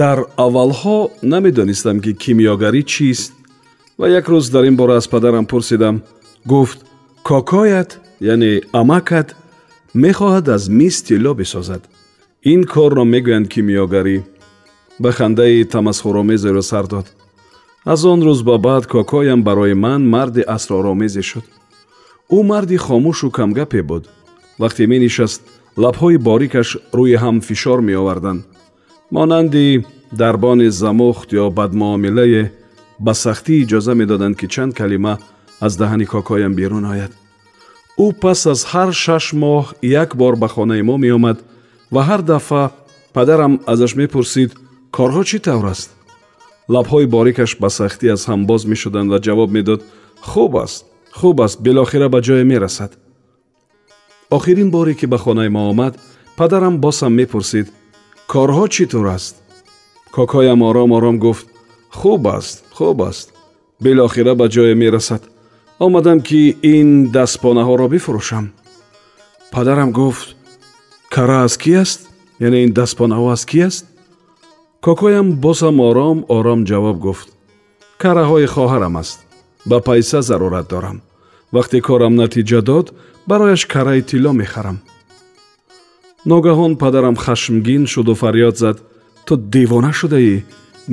дар 0.00 0.18
аввалҳо 0.44 0.98
намедонистам 1.34 1.96
ки 2.04 2.12
кимиёгарӣ 2.24 2.82
чист 2.92 3.32
ва 4.00 4.06
як 4.20 4.26
рӯз 4.32 4.46
дар 4.54 4.64
ин 4.70 4.76
бора 4.80 4.94
аз 5.00 5.06
падарам 5.14 5.44
пурсидам 5.50 5.96
гуфт 6.52 6.78
кокоят 7.28 7.90
яъне 8.32 8.52
амакат 8.80 9.28
мехоҳад 10.04 10.46
аз 10.56 10.62
мис 10.78 10.96
тилло 11.06 11.32
бисозад 11.40 11.82
ин 12.52 12.60
корро 12.72 13.04
мегӯянд 13.14 13.46
кимиёгарӣ 13.54 14.16
ба 15.02 15.10
хандаи 15.18 15.64
тамасхуромезеро 15.74 16.62
сар 16.70 16.84
дод 16.94 17.06
аз 17.92 18.00
он 18.12 18.20
рӯз 18.28 18.40
ба 18.48 18.54
баъд 18.66 18.84
кокоям 18.94 19.40
барои 19.48 19.74
ман 19.84 20.02
марди 20.14 20.42
асроромезе 20.56 21.22
шуд 21.30 21.46
ӯ 22.36 22.38
марди 22.50 22.76
хомӯшу 22.86 23.28
камгапе 23.38 23.80
буд 23.90 24.04
вақте 24.62 24.82
менишаст 24.92 25.40
лабҳои 25.84 26.18
борикаш 26.30 26.68
рӯи 26.98 27.16
ҳам 27.22 27.36
фишор 27.48 27.78
меоварданд 27.90 28.42
монанди 29.12 29.84
дарбони 30.12 30.70
замухт 30.70 31.30
ё 31.32 31.50
бадмуомилае 31.50 32.50
ба 32.98 33.12
сахтӣ 33.14 33.52
иҷоза 33.62 33.94
медоданд 33.94 34.36
ки 34.38 34.46
чанд 34.48 34.74
калима 34.74 35.18
аз 35.60 35.72
даҳани 35.80 36.04
кокоям 36.06 36.54
берун 36.54 36.84
ояд 36.92 37.12
ӯ 38.04 38.06
пас 38.22 38.40
аз 38.52 38.60
ҳар 38.72 38.90
шаш 39.04 39.26
моҳ 39.42 39.64
як 40.02 40.10
бор 40.20 40.34
ба 40.42 40.48
хонаи 40.54 40.82
мо 40.88 40.96
меомад 40.98 41.38
ва 41.94 42.02
ҳар 42.08 42.20
дафъа 42.32 42.70
падарам 43.14 43.52
азаш 43.72 43.92
мепурсид 44.00 44.50
корҳо 44.96 45.22
чӣ 45.28 45.38
тавр 45.46 45.66
аст 45.74 45.88
лабҳои 46.74 47.06
борикаш 47.14 47.50
ба 47.62 47.68
сахтӣ 47.78 48.06
аз 48.16 48.22
ҳам 48.28 48.40
боз 48.50 48.62
мешуданд 48.72 49.08
ва 49.12 49.18
ҷавоб 49.26 49.50
медод 49.56 49.80
хуб 50.30 50.52
аст 50.64 50.82
хуб 51.18 51.36
аст 51.46 51.56
билохира 51.66 52.08
ба 52.14 52.18
ҷое 52.26 52.44
мерасад 52.52 52.92
охирин 54.36 54.68
боре 54.76 54.94
ки 55.00 55.06
ба 55.12 55.18
хонаи 55.24 55.50
мо 55.56 55.62
омад 55.72 55.94
падарам 56.38 56.74
ҳам 56.82 57.12
мепурсид 57.20 57.66
کارها 58.28 58.68
چی 58.68 58.84
است؟ 58.84 59.42
کاکایم 60.12 60.62
آرام 60.62 60.92
آرام 60.92 61.18
گفت 61.18 61.46
خوب 61.90 62.26
است 62.26 62.64
خوب 62.70 63.02
است 63.02 63.32
بلاخره 63.80 64.34
به 64.34 64.48
جای 64.48 64.74
می 64.74 64.90
رسد 64.90 65.20
آمدم 65.78 66.20
که 66.20 66.54
این 66.60 67.04
دستپانه 67.04 67.64
ها 67.64 67.74
را 67.74 67.88
بفروشم 67.88 68.50
پدرم 69.52 69.90
گفت 69.90 70.36
کرا 71.10 71.40
از 71.42 71.58
کی 71.58 71.76
است؟ 71.76 72.08
یعنی 72.40 72.56
این 72.56 72.68
دستپانه 72.70 73.14
ها 73.14 73.32
از 73.32 73.46
کی 73.46 73.62
است؟ 73.62 73.86
کاکایم 74.82 75.36
بازم 75.40 75.80
آرام 75.80 76.24
آرام 76.28 76.64
جواب 76.64 77.00
گفت 77.00 77.32
کره 78.00 78.24
های 78.24 78.46
خوهرم 78.46 78.96
است 78.96 79.18
با 79.66 79.80
پیسه 79.80 80.20
ضرورت 80.20 80.68
دارم 80.68 81.02
وقتی 81.52 81.80
کارم 81.80 82.20
نتیجه 82.20 82.60
داد 82.60 82.92
برایش 83.28 83.66
کرای 83.66 84.02
تیلا 84.02 84.32
می 84.32 84.46
خرم 84.46 84.82
ногаҳон 86.32 86.72
падарам 86.82 87.16
хашмгин 87.24 87.84
шуду 87.92 88.14
фарёд 88.22 88.54
зад 88.62 88.76
ту 89.26 89.34
девона 89.54 89.90
шудаӣ 89.98 90.34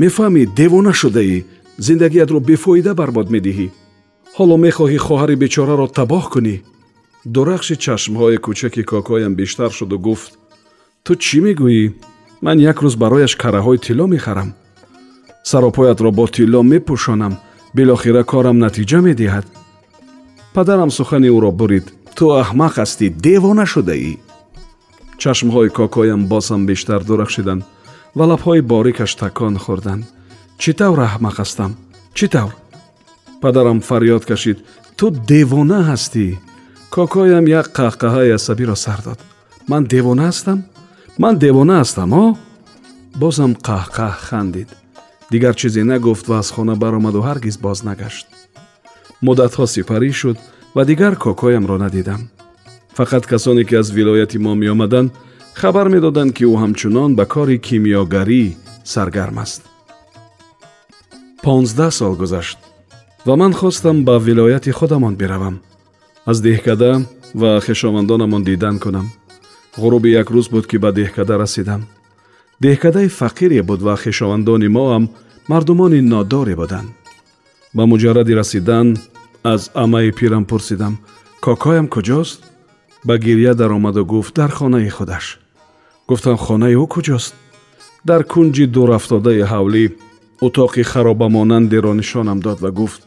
мефаҳмӣ 0.01 0.43
девона 0.59 0.93
шудаӣ 1.01 1.37
зиндагиятро 1.85 2.39
бефоида 2.49 2.91
барбод 2.99 3.27
медиҳӣ 3.35 3.67
ҳоло 4.37 4.55
мехоҳӣ 4.65 4.97
хоҳари 5.07 5.35
бечораро 5.43 5.87
табоҳ 5.97 6.23
кунӣ 6.33 6.55
дурахши 7.33 7.75
чашмҳои 7.85 8.37
кӯчаки 8.45 8.83
кокоям 8.93 9.33
бештар 9.41 9.71
шуду 9.77 9.95
гуфт 10.05 10.31
ту 11.05 11.11
чӣ 11.25 11.37
мегӯӣ 11.45 11.83
ман 12.45 12.57
як 12.71 12.77
рӯз 12.83 12.95
барояш 13.03 13.33
караҳои 13.41 13.79
тилло 13.85 14.05
мехарам 14.13 14.49
саропоятро 15.51 16.09
бо 16.17 16.23
тилло 16.35 16.59
мепӯшонам 16.71 17.33
билохира 17.75 18.23
корам 18.31 18.57
натиҷа 18.65 18.99
медиҳад 19.07 19.45
падарам 20.55 20.91
сухани 20.97 21.29
ӯро 21.37 21.51
бурид 21.59 21.85
ту 22.17 22.25
аҳмақ 22.43 22.73
ҳастӣ 22.79 23.05
девона 23.25 23.65
шудаӣ 23.75 24.13
чашмҳои 25.23 25.71
кокоям 25.81 26.21
боз 26.31 26.45
ҳам 26.51 26.63
бештар 26.71 26.99
дурахшиданд 27.09 27.63
ва 28.17 28.23
лабҳои 28.31 28.61
борикаш 28.73 29.11
такон 29.23 29.53
хӯрданд 29.63 30.03
чӣ 30.61 30.71
тавр 30.79 30.99
аҳмақ 31.09 31.35
ҳастам 31.41 31.71
чӣ 32.17 32.25
тавр 32.35 32.53
падарам 33.43 33.79
фарьёд 33.89 34.23
кашид 34.31 34.57
ту 34.99 35.05
девона 35.31 35.79
ҳастӣ 35.89 36.25
кокоям 36.95 37.45
як 37.61 37.67
қаҳқаҳаи 37.77 38.31
асабиро 38.39 38.75
сар 38.85 38.99
дод 39.07 39.19
ман 39.71 39.83
девона 39.93 40.23
ҳастам 40.29 40.57
ман 41.23 41.35
девона 41.45 41.73
ҳастам 41.81 42.09
о 42.23 42.25
бозам 43.21 43.51
қаҳқаҳ 43.67 44.13
хандид 44.29 44.69
дигар 45.33 45.53
чизе 45.61 45.81
нагуфт 45.91 46.25
ва 46.29 46.35
аз 46.43 46.47
хона 46.55 46.73
баромаду 46.83 47.19
ҳаргиз 47.27 47.55
боз 47.65 47.79
нагашт 47.89 48.25
муддатҳо 49.25 49.63
сипарӣ 49.75 50.09
шуд 50.21 50.37
ва 50.75 50.81
дигар 50.89 51.13
кокоямро 51.25 51.75
надидам 51.85 52.21
фақат 52.97 53.25
касоне 53.27 53.63
ки 53.65 53.75
аз 53.75 53.91
вилояти 53.91 54.37
мо 54.37 54.55
меомаданд 54.55 55.11
хабар 55.55 55.87
медоданд 55.89 56.33
ки 56.33 56.43
ӯ 56.45 56.55
ҳамчунон 56.61 57.15
ба 57.15 57.25
кори 57.25 57.57
кимиёгарӣ 57.65 58.43
саргарм 58.93 59.37
аст 59.43 59.61
понздаҳ 61.43 61.91
сол 61.99 62.13
гузашт 62.23 62.57
ва 63.27 63.33
ман 63.41 63.53
хостам 63.59 63.97
ба 64.07 64.15
вилояти 64.27 64.71
худамон 64.71 65.15
биравам 65.21 65.55
аз 66.31 66.37
деҳкада 66.47 66.91
ва 67.41 67.51
хешовандонамон 67.65 68.43
дидан 68.47 68.75
кунам 68.83 69.07
ғуруби 69.81 70.09
як 70.21 70.27
рӯз 70.35 70.47
буд 70.53 70.65
ки 70.71 70.77
ба 70.83 70.89
деҳкада 70.99 71.33
расидам 71.43 71.81
деҳкадаи 72.65 73.09
фақире 73.19 73.61
буд 73.69 73.81
ва 73.87 73.95
хешовандони 74.03 74.67
мо 74.75 74.85
ам 74.97 75.03
мардумони 75.51 76.01
нодоре 76.01 76.55
буданд 76.61 76.89
ба 77.75 77.83
муҷарради 77.91 78.33
расидан 78.41 78.87
аз 79.53 79.61
амаи 79.83 80.11
пирам 80.19 80.43
пурсидам 80.49 80.93
кокоям 81.45 81.87
куҷост 81.93 82.39
ба 83.05 83.17
гирья 83.17 83.53
даромаду 83.53 84.05
гуфт 84.05 84.33
дар 84.35 84.49
хонаи 84.57 84.87
худаш 84.95 85.25
гуфтам 86.07 86.37
хонаи 86.45 86.75
ӯ 86.83 86.87
куҷост 86.95 87.33
дар 88.09 88.21
кунҷи 88.33 88.65
дурафтодаи 88.75 89.43
ҳавлӣ 89.51 89.83
утоқи 90.45 90.83
харобамонандеро 90.91 91.91
нишонам 92.01 92.39
дод 92.45 92.57
ва 92.63 92.71
гуфт 92.79 93.01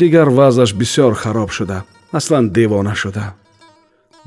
дигар 0.00 0.28
вазъаш 0.38 0.70
бисёр 0.80 1.12
хароб 1.22 1.50
шуда 1.56 1.78
аслан 2.18 2.44
девона 2.56 2.94
шуда 3.02 3.24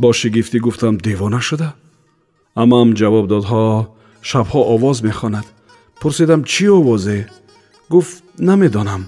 бо 0.02 0.08
шигифтӣ 0.20 0.58
гуфтам 0.66 0.96
девона 1.06 1.40
шуда 1.48 1.70
амам 2.64 2.88
ҷавоб 3.00 3.26
дод 3.34 3.46
ҳо 3.52 3.66
шабҳо 4.30 4.62
овоз 4.74 4.98
мехонад 5.08 5.48
пурсидам 6.02 6.42
чӣ 6.52 6.66
овозе 6.80 7.18
гуфт 7.94 8.16
намедонам 8.50 9.02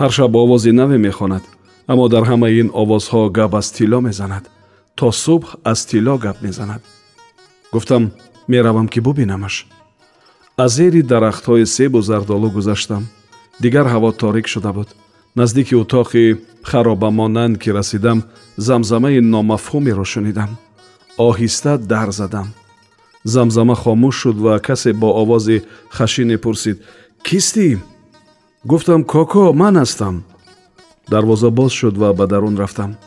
ҳар 0.00 0.10
шаб 0.16 0.32
овози 0.44 0.70
наве 0.80 0.98
мехонад 1.08 1.44
аммо 1.90 2.04
дар 2.14 2.24
ҳамаи 2.30 2.54
ин 2.62 2.68
овозҳо 2.82 3.20
гап 3.38 3.52
аз 3.60 3.66
тилло 3.76 4.00
мезанад 4.08 4.44
تا 4.96 5.10
صبح 5.10 5.54
از 5.64 5.86
تیلا 5.86 6.16
گپ 6.18 6.36
می 6.42 6.50
گفتم 7.72 8.10
می 8.48 8.58
روم 8.58 8.88
که 8.88 9.00
ببینمش. 9.00 9.64
از 10.58 10.74
زیر 10.74 11.02
درخت 11.04 11.44
های 11.44 11.64
سیب 11.64 11.94
و 11.94 12.00
زردالو 12.02 12.50
گذشتم. 12.50 13.02
دیگر 13.60 13.84
هوا 13.86 14.10
تاریک 14.12 14.46
شده 14.46 14.72
بود. 14.72 14.86
نزدیک 15.36 15.74
اتاق 15.76 16.10
خرابه 16.62 17.56
که 17.60 17.72
رسیدم 17.72 18.24
زمزمه 18.56 19.20
نامفهومی 19.20 19.90
را 19.90 20.04
شنیدم. 20.04 20.48
آهسته 21.16 21.76
در 21.76 22.10
زدم. 22.10 22.48
زمزمه 23.24 23.74
خاموش 23.74 24.16
شد 24.16 24.38
و 24.38 24.58
کسی 24.58 24.92
با 24.92 25.12
آواز 25.12 25.50
خشین 25.92 26.36
پرسید 26.36 26.80
کیستی؟ 27.24 27.78
گفتم 28.68 29.02
کاکا 29.02 29.52
من 29.52 29.76
هستم. 29.76 30.24
دروازه 31.10 31.50
باز 31.50 31.72
شد 31.72 31.98
و 32.02 32.12
به 32.12 32.26
درون 32.26 32.56
رفتم. 32.56 32.98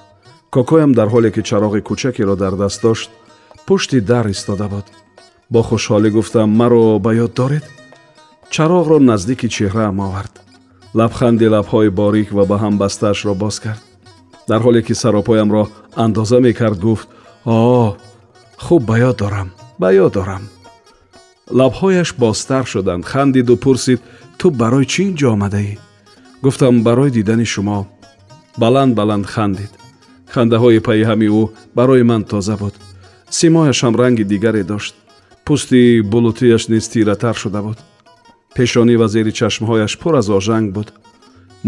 кокоям 0.51 0.91
дар 0.97 1.07
ҳоле 1.09 1.29
ки 1.31 1.41
чароғи 1.41 1.81
кӯчакеро 1.87 2.35
дар 2.35 2.53
даст 2.61 2.81
дошт 2.81 3.09
пушти 3.67 3.99
дар 4.01 4.25
истода 4.33 4.67
буд 4.73 4.85
бо 5.53 5.59
хушҳолӣ 5.67 6.09
гуфтам 6.17 6.49
маро 6.59 6.97
ба 7.05 7.11
ёд 7.25 7.33
доред 7.39 7.65
чароғро 8.55 8.97
наздики 9.11 9.47
чеҳраам 9.55 9.97
овард 10.07 10.33
лабханди 10.99 11.47
лабҳои 11.55 11.89
борик 12.01 12.27
ва 12.37 12.43
ба 12.51 12.57
ҳам 12.63 12.73
бастаашро 12.83 13.33
боз 13.43 13.55
кард 13.63 13.81
дар 14.49 14.59
ҳоле 14.65 14.81
ки 14.87 14.93
саропоямро 15.01 15.63
андоза 16.05 16.37
мекард 16.45 16.79
гуфт 16.87 17.07
о 17.45 17.95
хуб 18.65 18.81
ба 18.89 18.95
ёд 19.09 19.17
дорам 19.23 19.47
ба 19.81 19.89
ёд 20.05 20.13
дорам 20.17 20.43
лабҳояш 21.59 22.09
бозтар 22.23 22.65
шуданд 22.71 23.03
хандиду 23.11 23.55
пурсид 23.65 23.99
ту 24.39 24.45
барои 24.61 24.85
чӣ 24.93 25.03
ҷо 25.19 25.27
омадаӣ 25.35 25.73
гуфтам 26.45 26.73
барои 26.87 27.11
дидани 27.17 27.45
шумо 27.53 27.77
баланд 28.61 28.91
баланд 28.99 29.25
хандид 29.33 29.71
хандаҳои 30.33 30.79
пайҳами 30.87 31.27
ӯ 31.41 31.41
барои 31.77 32.03
ман 32.11 32.21
тоза 32.31 32.55
буд 32.63 32.75
симояшам 33.39 33.93
ранги 34.01 34.23
дигаре 34.33 34.63
дошт 34.71 34.93
пӯсти 35.45 35.81
булутияш 36.13 36.63
низ 36.73 36.83
тиратар 36.93 37.35
шуда 37.41 37.59
буд 37.67 37.77
пешонӣ 38.55 38.93
ва 39.01 39.07
зери 39.13 39.31
чашмҳояш 39.39 39.91
пур 40.01 40.13
аз 40.21 40.27
ожанг 40.37 40.67
буд 40.77 40.89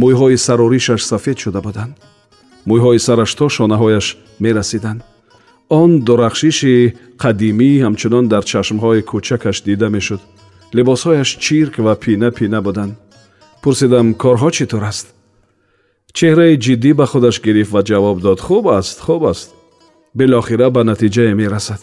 мӯйҳои 0.02 0.38
сароришаш 0.48 1.02
сафед 1.12 1.38
шуда 1.44 1.60
буданд 1.68 1.94
мӯйҳои 2.70 3.00
сараш 3.08 3.32
то 3.40 3.46
шонаҳояш 3.58 4.06
мерасиданд 4.44 5.02
он 5.82 5.90
дурахшиши 6.08 6.74
қадимӣ 7.24 7.70
ҳамчунон 7.86 8.26
дар 8.34 8.44
чашмҳои 8.52 9.02
кӯчакаш 9.10 9.58
дида 9.68 9.88
мешуд 9.96 10.22
либосҳояш 10.78 11.30
чирк 11.46 11.74
ва 11.86 11.94
пина 12.04 12.30
пина 12.38 12.60
буданд 12.68 12.94
пурсидам 13.64 14.08
корҳо 14.24 14.50
чӣ 14.58 14.66
тӯр 14.72 14.84
аст 14.92 15.08
чеҳраи 16.18 16.56
ҷиддӣ 16.64 16.92
ба 17.00 17.06
худаш 17.12 17.36
гирифт 17.46 17.72
ва 17.76 17.82
ҷавоб 17.90 18.18
дод 18.26 18.40
хуб 18.48 18.66
аст 18.80 18.98
хуб 19.06 19.24
аст 19.32 19.48
билохира 20.20 20.68
ба 20.76 20.82
натиҷае 20.92 21.34
мерасад 21.42 21.82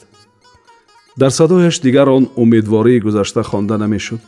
дар 1.21 1.31
садояш 1.39 1.77
дигар 1.87 2.09
он 2.17 2.25
умедвории 2.43 3.01
гузашта 3.07 3.43
хонда 3.51 3.77
намешуд 3.83 4.21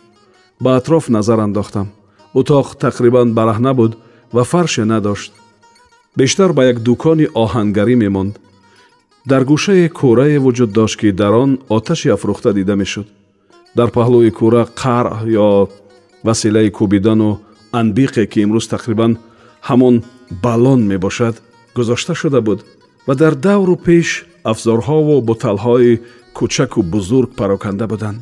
ба 0.65 0.71
атроф 0.79 1.05
назар 1.17 1.39
андохтам 1.47 1.87
утоқ 2.41 2.67
тақрибан 2.85 3.29
бараҳна 3.39 3.73
буд 3.81 3.93
ва 4.35 4.43
фарше 4.53 4.83
надошт 4.93 5.33
бештар 6.21 6.51
ба 6.59 6.63
як 6.73 6.79
дукони 6.89 7.27
оҳангарӣ 7.43 7.95
мемонд 8.05 8.33
дар 9.31 9.43
гӯшае 9.51 9.87
кӯрае 9.99 10.39
вуҷуд 10.45 10.71
дошт 10.79 10.97
ки 11.01 11.09
дар 11.21 11.33
он 11.45 11.51
оташи 11.77 12.09
афрӯхта 12.17 12.51
дида 12.59 12.75
мешуд 12.83 13.07
дар 13.79 13.89
паҳлӯи 13.97 14.31
кӯра 14.39 14.63
қаръ 14.81 15.15
ё 15.45 15.49
василаи 16.29 16.69
кӯбидану 16.79 17.31
анбиқе 17.81 18.23
ки 18.33 18.39
имрӯз 18.47 18.67
тақрибан 18.75 19.13
ҳамон 19.69 19.95
балон 20.43 20.81
мебошад 20.89 21.35
гузошта 21.77 22.15
шуда 22.21 22.41
буд 22.41 22.61
ва 23.07 23.15
дар 23.15 23.35
давру 23.47 23.77
пеш 23.87 24.09
афзорҳову 24.53 25.15
буталҳои 25.31 26.01
кӯчаку 26.37 26.81
бузург 26.93 27.31
пароканда 27.41 27.85
буданд 27.93 28.21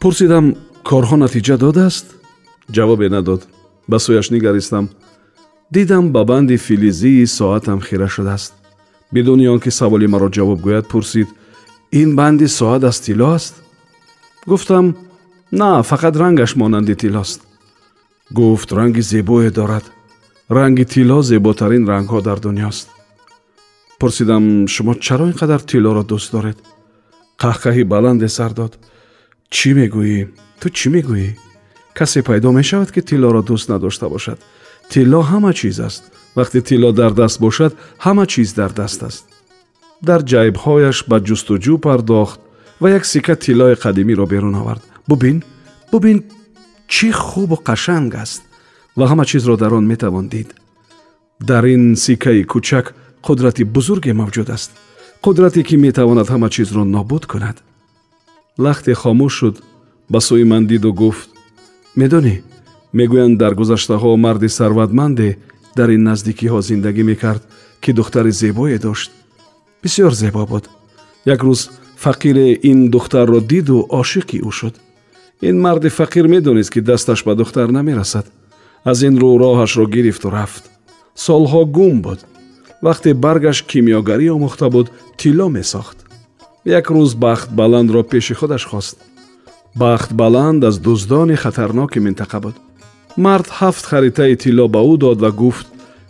пурсидам 0.00 0.44
корҳо 0.88 1.16
натиҷа 1.24 1.56
додааст 1.64 2.06
ҷавобе 2.76 3.08
надод 3.16 3.40
ба 3.90 3.96
сӯяш 4.04 4.26
нигаристам 4.34 4.84
дидам 5.76 6.04
ба 6.14 6.22
банди 6.30 6.56
филизии 6.66 7.24
соатам 7.38 7.78
хира 7.86 8.08
шудааст 8.14 8.52
бидуни 9.14 9.46
он 9.52 9.60
ки 9.64 9.70
саволи 9.78 10.06
маро 10.12 10.28
ҷавоб 10.36 10.58
гӯяд 10.66 10.86
пурсид 10.92 11.28
ин 12.00 12.10
банди 12.20 12.46
соат 12.58 12.82
аз 12.90 12.96
тилло 13.04 13.28
аст 13.38 13.54
гуфтам 14.50 14.86
на 15.60 15.68
фақат 15.90 16.14
рангаш 16.22 16.50
монанди 16.60 16.94
тиллост 17.02 17.40
гуфт 18.38 18.68
ранги 18.78 19.02
зебое 19.12 19.50
дорад 19.50 19.84
رنگ 20.50 20.82
تیلا 20.82 21.22
زیباترین 21.22 21.86
رنگ 21.86 22.08
ها 22.08 22.20
در 22.20 22.34
دنیاست. 22.34 22.88
پرسیدم 24.00 24.66
شما 24.66 24.94
چرا 24.94 25.24
اینقدر 25.24 25.58
تیلا 25.58 25.92
را 25.92 26.02
دوست 26.02 26.32
دارید؟ 26.32 26.56
قهقهی 27.38 27.84
بلند 27.84 28.26
سر 28.26 28.48
داد. 28.48 28.78
چی 29.50 29.72
میگویی؟ 29.72 30.28
تو 30.60 30.68
چی 30.68 30.88
میگویی؟ 30.90 31.36
کسی 31.96 32.20
پیدا 32.22 32.52
می 32.52 32.64
شود 32.64 32.90
که 32.90 33.00
تیلا 33.00 33.30
را 33.30 33.40
دوست 33.40 33.70
نداشته 33.70 34.08
باشد. 34.08 34.38
تیلا 34.90 35.22
همه 35.22 35.52
چیز 35.52 35.80
است. 35.80 36.02
وقتی 36.36 36.60
تیلا 36.60 36.90
در 36.90 37.08
دست 37.10 37.40
باشد 37.40 37.72
همه 37.98 38.26
چیز 38.26 38.54
در 38.54 38.68
دست 38.68 39.02
است. 39.04 39.28
در 40.04 40.18
جایب 40.18 40.56
هایش 40.56 41.02
به 41.02 41.20
جستجو 41.20 41.76
پرداخت 41.78 42.40
و 42.80 42.90
یک 42.90 43.04
سیکه 43.06 43.34
تیلای 43.34 43.74
قدیمی 43.74 44.14
را 44.14 44.24
بیرون 44.26 44.54
آورد. 44.54 44.82
ببین 45.10 45.42
ببین 45.92 46.24
چی 46.88 47.12
خوب 47.12 47.52
و 47.52 47.56
قشنگ 47.56 48.14
است. 48.14 48.42
ва 48.98 49.04
ҳама 49.10 49.24
чизро 49.30 49.56
дар 49.56 49.72
он 49.74 49.84
метавон 49.86 50.26
дид 50.28 50.48
дар 51.48 51.64
ин 51.66 51.96
сикаи 51.96 52.42
кӯчак 52.52 52.86
қудрати 53.26 53.62
бузурге 53.64 54.12
мавҷуд 54.14 54.48
аст 54.56 54.70
қудрате 55.24 55.62
ки 55.68 55.76
метавонад 55.76 56.28
ҳама 56.34 56.48
чизро 56.54 56.84
нобуд 56.84 57.24
кунад 57.26 57.56
лахте 58.64 58.92
хомӯш 59.02 59.32
шуд 59.38 59.56
ба 60.12 60.18
сӯи 60.26 60.44
ман 60.52 60.66
диду 60.66 60.90
гуфт 61.00 61.28
медонӣ 62.00 62.34
мегӯянд 62.98 63.36
дар 63.42 63.52
гузаштаҳо 63.60 64.10
марди 64.24 64.48
сарватманде 64.48 65.28
дар 65.78 65.88
ин 65.96 66.02
наздикиҳо 66.10 66.58
зиндагӣ 66.68 67.02
мекард 67.10 67.42
ки 67.82 67.90
духтари 67.92 68.32
зебое 68.42 68.78
дошт 68.78 69.10
бисьёр 69.82 70.12
зебо 70.22 70.42
буд 70.52 70.64
як 71.34 71.40
рӯз 71.46 71.60
фақире 72.04 72.46
ин 72.70 72.78
духтарро 72.94 73.40
диду 73.52 73.76
ошиқи 74.00 74.38
ӯ 74.48 74.50
шуд 74.58 74.74
ин 75.48 75.56
марди 75.64 75.88
фақир 75.98 76.24
медонист 76.34 76.70
ки 76.74 76.80
дасташ 76.90 77.20
ба 77.26 77.32
духтар 77.34 77.68
намерасад 77.78 78.26
از 78.86 79.02
این 79.02 79.20
رو 79.20 79.38
راهش 79.38 79.72
رو 79.72 79.86
گرفت 79.86 80.24
و 80.26 80.30
رفت. 80.30 80.70
سالها 81.14 81.64
گم 81.64 82.00
بود. 82.00 82.18
وقتی 82.82 83.12
برگش 83.12 83.62
کیمیاگری 83.62 84.28
و 84.28 84.38
مخته 84.38 84.68
بود 84.68 84.90
تیلا 85.18 85.48
می 85.48 85.62
ساخت. 85.62 86.04
یک 86.66 86.84
روز 86.84 87.20
بخت 87.20 87.56
بلند 87.56 87.90
را 87.90 88.02
پیش 88.02 88.32
خودش 88.32 88.66
خواست. 88.66 88.96
بخت 89.80 90.16
بلند 90.16 90.64
از 90.64 90.82
دوزدان 90.82 91.36
خطرناک 91.36 91.98
منطقه 91.98 92.38
بود. 92.38 92.54
مرد 93.18 93.48
هفت 93.52 93.84
خریطه 93.86 94.34
تیلا 94.36 94.66
به 94.66 94.78
او 94.78 94.96
داد 94.96 95.22
و 95.22 95.30
گفت 95.30 95.66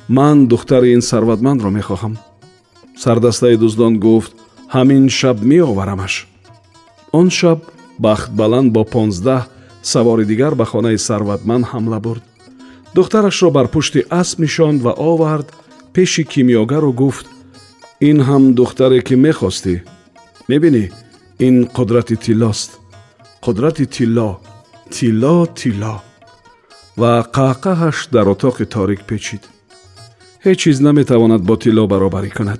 من 0.09 0.45
دختر 0.47 0.81
این 0.81 1.01
سروتمند 1.01 1.63
را 1.65 1.71
می 1.71 1.83
خواهم. 1.83 2.17
سردسته 2.99 3.57
دوزدان 3.57 3.99
گفت 4.01 4.33
همین 4.69 5.09
شب 5.09 5.43
می 5.43 5.61
آورمش. 5.61 6.27
آن 7.13 7.29
شب 7.29 7.59
بخت 8.03 8.37
بلند 8.37 8.73
با 8.73 8.85
پانزده 8.85 9.47
سوار 9.83 10.23
دیگر 10.23 10.51
به 10.51 10.65
خانه 10.65 10.97
سروتمند 10.97 11.65
حمله 11.65 11.99
برد. 11.99 12.23
دخترش 12.97 13.43
را 13.43 13.51
بر 13.51 13.65
پشت 13.67 14.13
اسب 14.13 14.47
و 14.61 14.89
آورد 14.89 15.53
پیش 15.93 16.21
کیمیاگر 16.21 16.85
و 16.85 16.93
گفت 16.93 17.27
این 17.99 18.21
هم 18.21 18.53
دختره 18.55 19.01
که 19.03 19.17
میخواستی 19.17 19.83
نبینی 20.49 20.91
این 21.39 21.69
قدرت 21.77 22.15
تیلاست 22.15 22.79
قدرت 23.43 23.83
تیلا 23.83 24.37
تیلا 24.91 25.47
تیلا 25.47 26.01
و 26.99 27.05
قاقهش 27.33 28.05
در 28.05 28.29
اتاق 28.29 28.65
تاریک 28.65 29.05
پیچید 29.05 29.45
هیچ 30.41 30.59
چیز 30.59 30.83
نمیتواند 30.83 31.47
با 31.47 31.57
تیلا 31.57 31.87
برابری 31.87 32.31
کند 32.31 32.59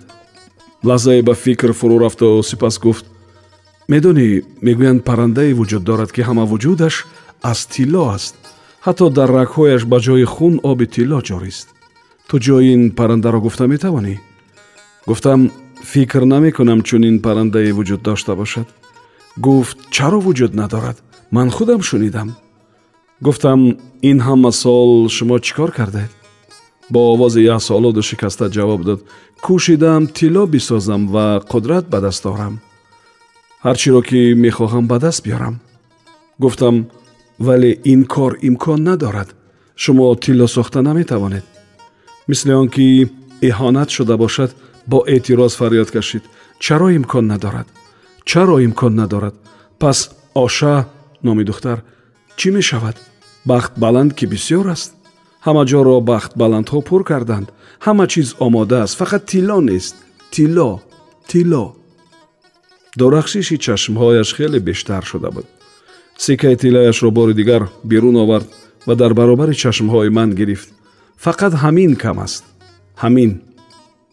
لحظه 0.85 1.23
به 1.23 1.35
فکر 1.35 1.73
فرو 1.73 1.99
رفت 1.99 2.23
و 2.23 2.43
سپس 2.43 2.81
گفت 2.81 3.05
میدونی 3.89 4.43
میگویند 4.63 5.03
پرنده 5.03 5.53
وجود 5.53 5.85
دارد 5.85 6.13
که 6.13 6.25
همه 6.25 6.45
وجودش 6.47 7.05
از 7.43 7.67
تیلا 7.67 8.15
است 8.15 8.35
ҳатто 8.87 9.07
дар 9.19 9.31
рагҳояш 9.39 9.83
ба 9.93 9.99
ҷои 10.07 10.27
хун 10.35 10.55
оби 10.71 10.87
тилло 10.95 11.19
ҷорист 11.29 11.67
ту 12.31 12.35
ҷои 12.47 12.67
ин 12.77 12.83
паррандаро 12.99 13.39
гуфта 13.47 13.65
метавонӣ 13.75 14.15
гуфтам 15.11 15.41
фикр 15.93 16.23
намекунам 16.35 16.81
чунин 16.89 17.17
паррандае 17.27 17.73
вуҷуд 17.79 18.01
дошта 18.09 18.33
бошад 18.41 18.69
гуфт 19.47 19.77
чаро 19.97 20.19
вуҷуд 20.27 20.53
надорад 20.61 20.97
ман 21.37 21.49
худам 21.57 21.81
шунидам 21.89 22.29
гуфтам 23.27 23.61
ин 24.11 24.19
ҳама 24.27 24.51
сол 24.63 24.91
шумо 25.17 25.37
чӣ 25.47 25.53
кор 25.59 25.71
кардед 25.79 26.11
бо 26.93 26.99
овози 27.15 27.43
яҳсолоду 27.57 28.01
шикаста 28.11 28.45
ҷавоб 28.57 28.81
дод 28.89 29.01
кӯшидаам 29.45 30.03
тилло 30.17 30.43
бисозам 30.55 31.03
ва 31.15 31.27
қудрат 31.53 31.85
ба 31.93 31.99
даст 32.07 32.21
дорам 32.27 32.55
ҳарчиро 33.67 34.01
ки 34.09 34.21
мехоҳам 34.45 34.85
ба 34.91 34.97
даст 35.05 35.21
биёрам 35.27 35.55
гуфтам 36.45 36.75
ولی 37.41 37.79
این 37.83 38.05
کار 38.05 38.39
امکان 38.43 38.89
ندارد 38.89 39.35
شما 39.77 40.15
تیلا 40.15 40.47
سخته 40.47 40.81
نمی 40.81 41.05
توانید 41.05 41.43
مثل 42.29 42.51
آن 42.51 42.69
که 42.69 43.11
احانت 43.43 43.89
شده 43.89 44.17
باشد 44.17 44.51
با 44.89 45.05
اعتراض 45.07 45.55
فریاد 45.55 45.91
کشید 45.91 46.23
چرا 46.61 46.89
امکان 46.89 47.31
ندارد؟ 47.31 47.67
چرا 48.25 48.59
امکان 48.59 49.01
ندارد؟ 49.01 49.33
پس 49.81 50.09
آشا 50.35 50.87
نامی 51.25 51.45
دختر 51.45 51.79
چی 52.37 52.51
می 52.51 52.63
شود؟ 52.63 52.95
بخت 53.49 53.73
بلند 53.81 54.15
که 54.15 54.27
بسیار 54.27 54.69
است 54.71 54.93
همه 55.41 55.65
جا 55.65 55.83
را 55.83 56.01
بخت 56.01 56.35
بلند 56.37 56.69
ها 56.69 56.81
پر 56.81 57.03
کردند 57.03 57.53
همه 57.81 58.07
چیز 58.07 58.35
آماده 58.39 58.77
است 58.77 58.97
فقط 58.97 59.25
تیلا 59.25 59.61
نیست 59.61 59.97
تیلا 60.31 60.81
تیلا 61.29 61.73
درخشیشی 62.99 63.57
چشمهایش 63.59 64.35
خیلی 64.35 64.59
بیشتر 64.59 65.01
شده 65.01 65.29
بود 65.31 65.47
سیکه 66.19 66.57
تیلایش 66.57 66.99
رو 66.99 67.11
بار 67.11 67.33
دیگر 67.33 67.63
بیرون 67.85 68.17
آورد 68.17 68.49
و 68.87 68.95
در 68.95 69.13
برابر 69.13 69.53
چشمهای 69.53 70.09
من 70.09 70.31
گرفت. 70.31 70.69
فقط 71.17 71.55
همین 71.55 71.95
کم 71.97 72.19
است. 72.19 72.45
همین. 72.97 73.41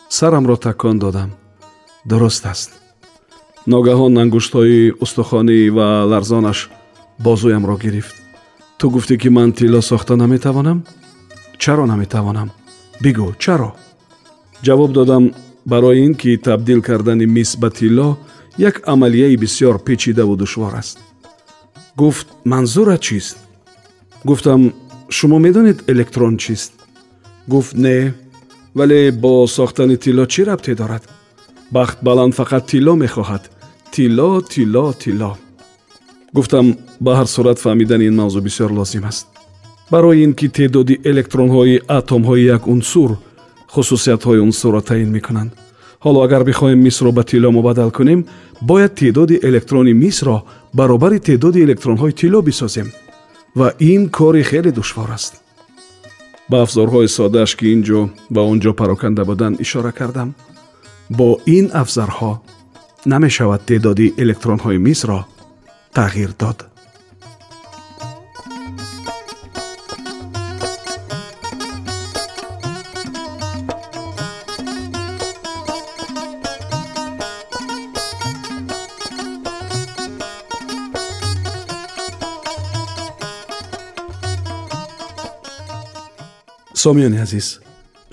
سرم 0.09 0.45
را 0.45 0.55
تکان 0.55 0.97
دادم. 0.97 1.29
درست 2.09 2.45
است. 2.45 2.71
ناگهان 3.67 4.13
ننگوشتای 4.13 4.93
استخانی 5.01 5.69
و 5.69 5.79
لرزانش 6.13 6.67
بازویم 7.23 7.65
را 7.65 7.77
گرفت. 7.77 8.15
تو 8.79 8.89
گفتی 8.89 9.17
که 9.17 9.29
من 9.29 9.51
تیلا 9.51 9.81
ساخته 9.81 10.15
نمیتوانم؟ 10.15 10.83
چرا 11.59 11.85
نمیتوانم؟ 11.85 12.49
بگو 13.03 13.31
چرا؟ 13.39 13.73
جواب 14.61 14.93
دادم 14.93 15.31
برای 15.67 15.99
این 15.99 16.13
که 16.13 16.37
تبدیل 16.37 16.81
کردن 16.81 17.25
میس 17.25 17.57
به 17.57 17.69
تیلا 17.69 18.17
یک 18.57 18.73
عملیه 18.87 19.37
بسیار 19.37 19.77
پیچیده 19.77 20.23
و 20.23 20.35
دشوار 20.35 20.75
است. 20.75 20.97
гуфт 21.97 22.27
манзурат 22.45 23.01
чист 23.05 23.37
гуфтам 24.27 24.61
шумо 25.15 25.39
медонед 25.45 25.79
электрон 25.93 26.37
чист 26.37 26.71
гуфт 27.47 27.73
не 27.83 28.13
вале 28.77 28.99
бо 29.23 29.31
сохтани 29.55 29.97
тилло 30.03 30.25
чӣ 30.33 30.41
рабте 30.45 30.73
дорад 30.75 31.03
бахт 31.75 31.97
баланд 32.07 32.33
фақат 32.39 32.63
тилло 32.69 32.93
мехоҳад 33.03 33.43
тилло 33.93 34.29
тилло 34.51 34.85
тилло 35.03 35.31
гуфтам 36.35 36.67
ба 37.05 37.11
ҳар 37.17 37.27
сурат 37.35 37.57
фаҳмидани 37.63 38.05
ин 38.09 38.15
мавзӯъ 38.21 38.41
бисёр 38.47 38.69
лозим 38.77 39.05
аст 39.11 39.25
барои 39.93 40.17
ин 40.25 40.33
ки 40.39 40.47
теъдоди 40.57 40.95
электронҳои 41.11 41.75
атомҳои 41.99 42.43
як 42.55 42.63
унсур 42.73 43.09
хусусиятҳои 43.73 44.39
унсурро 44.47 44.81
таъин 44.89 45.09
мекунанд 45.17 45.51
ҳоло 46.05 46.19
агар 46.27 46.43
бихоҳем 46.49 46.79
мисро 46.87 47.11
ба 47.17 47.23
тилло 47.23 47.49
мубаддал 47.57 47.91
кунем 47.97 48.25
бояд 48.69 48.93
теъдоди 48.95 49.35
электрони 49.49 49.93
мисро 50.03 50.35
баробари 50.73 51.19
теъдоди 51.27 51.63
электронҳои 51.67 52.11
тилло 52.19 52.41
бисозем 52.41 52.87
ва 53.55 53.67
ин 53.79 54.01
кори 54.17 54.43
хеле 54.43 54.71
душвор 54.71 55.09
аст 55.17 55.33
ба 56.49 56.57
афзорҳои 56.65 57.07
соддааш 57.17 57.51
ки 57.59 57.65
ин 57.73 57.81
ҷо 57.87 57.99
ва 58.35 58.41
он 58.51 58.57
ҷо 58.63 58.71
пароканда 58.79 59.21
буданд 59.29 59.55
ишора 59.65 59.91
кардам 59.99 60.29
бо 61.17 61.27
ин 61.57 61.65
афзарҳо 61.81 62.31
намешавад 63.13 63.61
теъдоди 63.69 64.07
электронҳои 64.23 64.77
мисро 64.87 65.19
тағйир 65.97 66.31
дод 66.43 66.57
сомиёни 86.83 87.19
азиз 87.27 87.47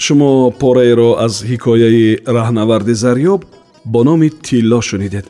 шумо 0.05 0.31
пораеро 0.63 1.11
аз 1.25 1.35
ҳикояи 1.51 2.05
раҳнаварди 2.37 2.95
зарёб 3.05 3.41
бо 3.93 4.01
номи 4.09 4.29
тилло 4.47 4.81
шунидед 4.89 5.27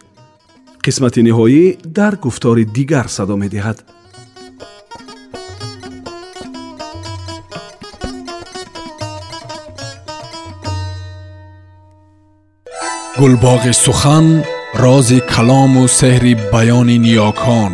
қисмати 0.85 1.21
ниҳоӣ 1.29 1.65
дар 1.99 2.13
гуфтори 2.25 2.65
дигар 2.77 3.07
садо 3.17 3.35
медиҳад 3.45 3.79
гулбоғи 13.23 13.73
сухан 13.87 14.27
рози 14.83 15.19
калому 15.35 15.83
сеҳри 16.01 16.33
баёни 16.55 16.97
ниёкон 17.07 17.73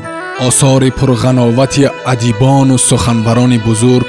осори 0.49 0.91
пурғановати 0.99 1.85
адибону 2.13 2.77
суханбарони 2.89 3.59
бузург 3.71 4.09